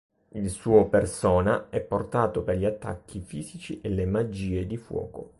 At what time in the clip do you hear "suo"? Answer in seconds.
0.49-0.87